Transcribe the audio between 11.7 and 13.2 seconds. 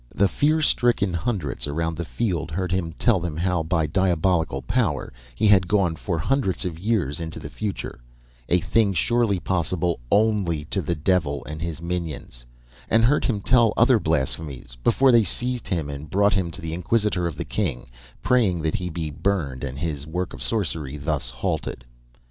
minions, and